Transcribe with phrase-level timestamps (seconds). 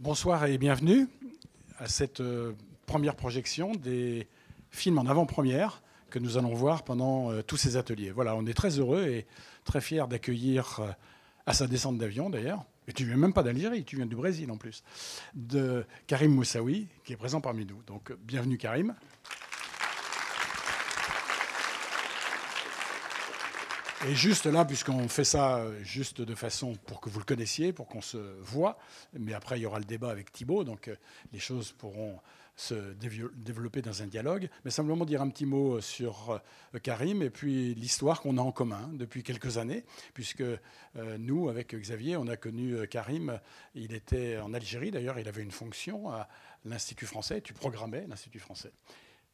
[0.00, 1.08] Bonsoir et bienvenue
[1.78, 2.54] à cette euh,
[2.86, 4.28] première projection des
[4.70, 8.10] films en avant-première que nous allons voir pendant euh, tous ces ateliers.
[8.10, 9.26] Voilà, on est très heureux et
[9.64, 10.90] très fiers d'accueillir euh,
[11.44, 14.50] à sa descente d'avion d'ailleurs, et tu viens même pas d'Algérie, tu viens du Brésil
[14.50, 14.84] en plus,
[15.34, 17.82] de Karim Moussaoui qui est présent parmi nous.
[17.86, 18.94] Donc bienvenue Karim.
[24.08, 27.74] Et juste là, puisqu'on fait ça euh, juste de façon pour que vous le connaissiez,
[27.74, 28.78] pour qu'on se voit,
[29.12, 30.96] mais après il y aura le débat avec Thibault, donc euh,
[31.34, 32.18] les choses pourront
[32.56, 34.48] se développer dans un dialogue.
[34.64, 36.40] Mais simplement dire un petit mot sur
[36.74, 40.44] euh, Karim et puis l'histoire qu'on a en commun depuis quelques années, puisque
[41.18, 43.38] nous, avec Xavier, on a connu Karim,
[43.74, 46.28] il était en Algérie d'ailleurs, il avait une fonction à
[46.64, 48.72] l'Institut français, tu programmais l'Institut français.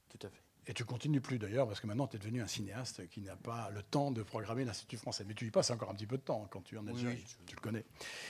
[0.08, 0.45] Tout à fait.
[0.68, 3.36] Et tu continues plus d'ailleurs, parce que maintenant tu es devenu un cinéaste qui n'a
[3.36, 5.24] pas le temps de programmer l'Institut français.
[5.26, 7.24] Mais tu y passes encore un petit peu de temps quand tu es en Algérie,
[7.46, 7.84] tu le connais.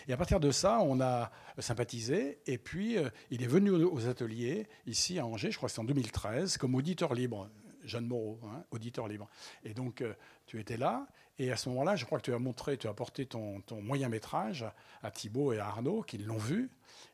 [0.07, 2.39] Et à partir de ça, on a sympathisé.
[2.47, 5.81] Et puis, euh, il est venu aux ateliers, ici à Angers, je crois que c'est
[5.81, 7.48] en 2013, comme auditeur libre.
[7.84, 9.28] Jeanne Moreau, hein, auditeur libre.
[9.65, 10.12] Et donc, euh,
[10.47, 11.06] tu étais là.
[11.39, 13.81] Et à ce moment-là, je crois que tu as montré, tu as apporté ton, ton
[13.81, 14.67] moyen métrage
[15.03, 16.71] à Thibault et à Arnaud, qui l'ont vu.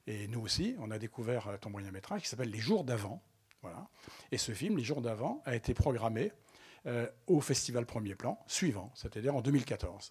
[0.07, 3.23] Et nous aussi, on a découvert euh, ton moyen métrage qui s'appelle Les jours d'avant
[4.30, 6.32] Et ce film, les jours d'avant, a été programmé
[6.86, 10.10] euh, au Festival Premier Plan suivant, c'est-à-dire en 2014,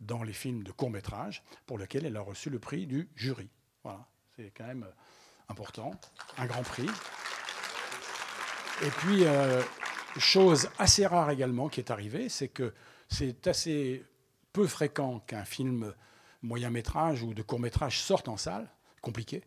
[0.00, 3.48] dans les films de court métrage, pour lesquels elle a reçu le prix du jury.
[3.82, 4.06] Voilà,
[4.36, 4.92] c'est quand même euh,
[5.48, 5.92] important,
[6.38, 6.88] un grand prix.
[8.82, 9.62] Et puis, euh,
[10.18, 12.74] chose assez rare également qui est arrivée, c'est que
[13.08, 14.04] c'est assez
[14.52, 15.94] peu fréquent qu'un film
[16.42, 19.42] moyen métrage ou de court métrage sorte en salle, compliqué.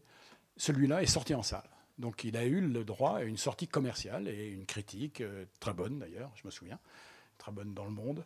[0.57, 1.69] Celui-là est sorti en salle.
[1.97, 5.73] Donc il a eu le droit à une sortie commerciale et une critique euh, très
[5.73, 6.79] bonne d'ailleurs, je me souviens,
[7.37, 8.23] très bonne dans le monde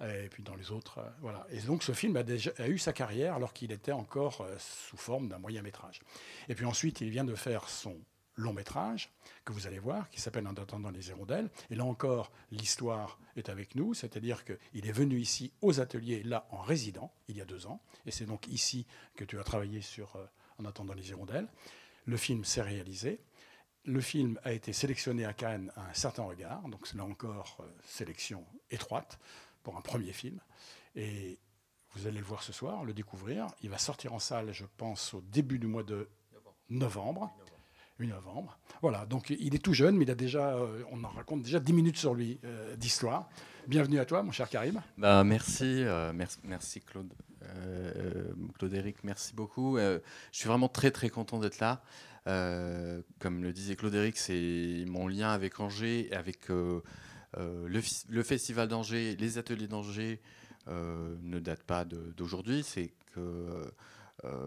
[0.00, 0.98] et puis dans les autres.
[0.98, 1.46] Euh, voilà.
[1.50, 4.96] Et donc ce film a, déjà, eu sa carrière alors qu'il était encore euh, sous
[4.96, 6.00] forme d'un moyen métrage.
[6.48, 7.96] Et puis ensuite il vient de faire son
[8.36, 9.12] long métrage
[9.44, 11.48] que vous allez voir, qui s'appelle En attendant les hirondelles.
[11.70, 16.46] Et là encore, l'histoire est avec nous, c'est-à-dire qu'il est venu ici aux ateliers, là
[16.50, 17.80] en résident, il y a deux ans.
[18.06, 20.18] Et c'est donc ici que tu as travaillé sur
[20.58, 21.48] En attendant les hirondelles.
[22.06, 23.20] Le film s'est réalisé.
[23.84, 27.66] Le film a été sélectionné à Cannes à un certain regard, donc là encore euh,
[27.84, 29.18] sélection étroite
[29.62, 30.40] pour un premier film.
[30.94, 31.38] Et
[31.92, 33.46] vous allez le voir ce soir, le découvrir.
[33.62, 36.08] Il va sortir en salle, je pense, au début du mois de
[36.70, 37.30] novembre.
[37.38, 37.53] 8
[38.00, 38.58] novembre.
[38.82, 41.60] Voilà, donc il est tout jeune, mais il a déjà, euh, on en raconte déjà
[41.60, 43.28] 10 minutes sur lui euh, d'histoire.
[43.66, 44.82] Bienvenue à toi, mon cher Karim.
[44.98, 47.08] Bah, merci, merci, merci Claude.
[47.56, 49.78] Euh, Claude Éric, merci beaucoup.
[49.78, 50.00] Euh,
[50.32, 51.82] je suis vraiment très très content d'être là.
[52.26, 56.82] Euh, comme le disait Claude Éric, c'est mon lien avec Angers, avec le,
[57.36, 60.20] le, Festival d'Angers, les ateliers d'Angers
[60.68, 62.62] ne datent pas d'aujourd'hui.
[62.62, 63.72] C'est que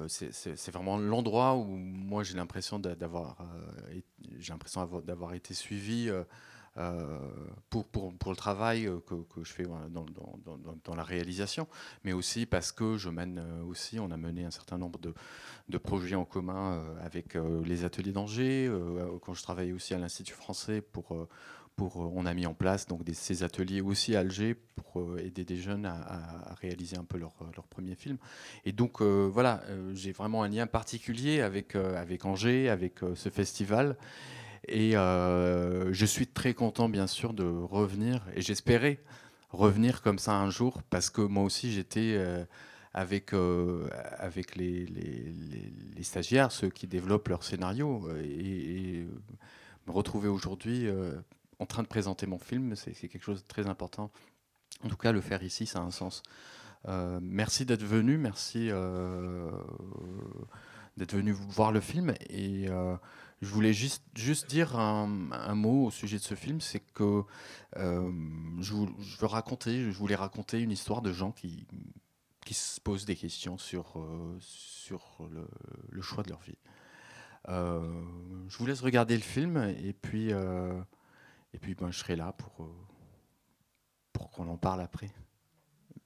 [0.08, 3.38] c'est vraiment l'endroit où moi j'ai l'impression d'avoir
[4.38, 6.12] j'ai l'impression d'avoir été suivi
[6.78, 7.18] euh,
[7.72, 11.68] pour, pour, pour, le travail euh, que, que je fais dans, dans, dans, la réalisation,
[12.04, 15.12] mais aussi parce que je mène euh, aussi, on a mené un certain nombre de,
[15.70, 18.72] de projets en commun avec les ateliers d'Angers,
[19.24, 21.28] quand je travaillais aussi à l'Institut français pour...
[21.78, 25.58] Pour, on a mis en place donc ces ateliers aussi à Alger pour aider des
[25.58, 28.18] jeunes à, réaliser un peu leur, leur, premier film.
[28.66, 29.62] Et donc voilà,
[29.94, 33.96] j'ai vraiment un lien particulier avec, avec Angers, avec ce festival.
[34.68, 38.22] Et euh, je suis très content, bien sûr, de revenir.
[38.36, 39.00] Et j'espérais
[39.50, 42.44] revenir comme ça un jour, parce que moi aussi, j'étais euh,
[42.94, 43.88] avec, euh,
[44.18, 44.88] avec les,
[46.02, 48.08] stagiaires, ceux qui développent leur scénario.
[48.24, 49.08] Et,
[49.88, 50.90] me retrouver aujourd'hui
[51.60, 54.12] en train de présenter mon film, c'est quelque chose de très important.
[54.84, 56.24] En tout cas, le faire ici, ça a un sens.
[57.22, 58.70] merci d'être venu, merci
[60.98, 62.14] d'être venu voir le film.
[62.30, 62.70] Et
[63.42, 65.08] je voulais juste, juste dire un,
[65.56, 67.24] mot au sujet de ce film, c'est que
[67.78, 68.12] euh,
[68.60, 71.68] je, veux raconter, je voulais raconter une histoire de gens qui,
[72.46, 75.30] qui se posent des questions sur, euh, sur
[75.92, 76.58] le, choix de leur vie.
[77.50, 78.04] Euh,
[78.50, 80.32] je vous laisse regarder le film et puis,
[81.54, 82.70] et puis ben, je serai là pour,
[84.14, 85.10] pour qu'on en parle après.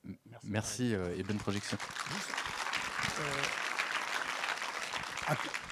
[0.03, 1.77] Merci, Merci et bonne projection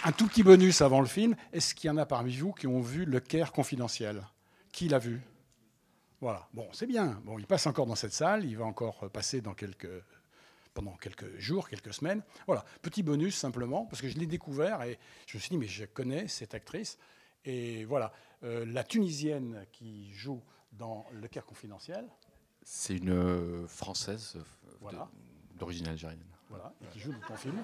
[0.04, 1.36] un tout petit bonus avant le film.
[1.51, 4.24] Est-ce qu'il y en a parmi vous qui ont vu Le Caire confidentiel?
[4.71, 5.21] Qui l'a vu?
[6.22, 6.48] Voilà.
[6.54, 7.22] Bon, c'est bien.
[7.25, 8.45] Bon, il passe encore dans cette salle.
[8.45, 10.04] Il va encore passer dans quelques
[10.74, 12.22] pendant quelques jours, quelques semaines.
[12.45, 15.68] Voilà, petit bonus simplement, parce que je l'ai découvert et je me suis dit, mais
[15.68, 16.98] je connais cette actrice.
[17.44, 20.41] Et voilà, euh, la Tunisienne qui joue
[20.71, 22.07] dans Le Caire confidentiel.
[22.63, 25.06] C'est une euh, Française euh,
[25.56, 27.57] d'origine algérienne voilà, qui joue dans ton film,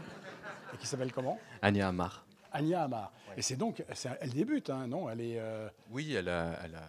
[0.73, 1.39] et qui s'appelle comment?
[1.61, 2.25] Ania Amar.
[2.51, 3.11] Anya Amar.
[3.35, 3.83] Et c'est donc,
[4.19, 5.09] elle débute, hein, non?
[5.09, 5.41] Elle est.
[5.89, 6.87] Oui, elle a, elle, a,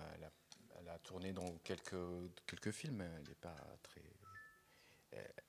[0.79, 1.97] elle, a, tourné dans quelques,
[2.47, 3.00] quelques films.
[3.00, 4.03] Elle n'est pas très.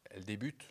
[0.10, 0.70] Elle débute,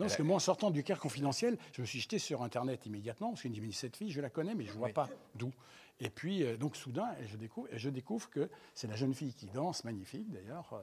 [0.00, 2.86] non, parce que moi, en sortant du Caire confidentiel, je me suis jeté sur Internet
[2.86, 5.52] immédiatement, parce qu'une dit, cette fille, je la connais, mais je ne vois pas d'où.
[6.00, 9.44] Et puis, euh, donc, soudain, je découvre, je découvre que c'est la jeune fille qui
[9.48, 10.80] danse, magnifique d'ailleurs, euh,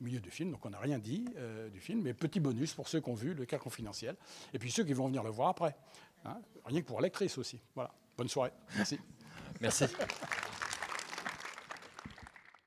[0.00, 0.50] au milieu du film.
[0.50, 3.14] Donc, on n'a rien dit euh, du film, mais petit bonus pour ceux qui ont
[3.14, 4.16] vu le Caire confidentiel.
[4.52, 5.76] Et puis, ceux qui vont venir le voir après.
[6.24, 6.40] Hein.
[6.64, 7.60] rien que pour l'actrice aussi.
[7.76, 7.94] Voilà.
[8.18, 8.50] Bonne soirée.
[8.76, 8.98] Merci.
[9.60, 9.84] Merci.